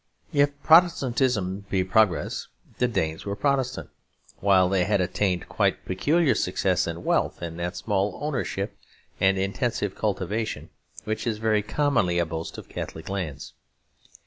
If 0.33 0.59
Protestantism 0.63 1.67
be 1.69 1.83
progress, 1.83 2.47
the 2.79 2.87
Danes 2.87 3.23
were 3.23 3.35
Protestant; 3.35 3.91
while 4.39 4.67
they 4.67 4.85
had 4.85 4.99
attained 4.99 5.47
quite 5.47 5.85
peculiar 5.85 6.33
success 6.33 6.87
and 6.87 7.05
wealth 7.05 7.43
in 7.43 7.57
that 7.57 7.77
small 7.77 8.17
ownership 8.19 8.75
and 9.19 9.37
intensive 9.37 9.93
cultivation 9.93 10.71
which 11.03 11.27
is 11.27 11.37
very 11.37 11.61
commonly 11.61 12.17
a 12.17 12.25
boast 12.25 12.57
of 12.57 12.67
Catholic 12.67 13.09
lands. 13.09 13.53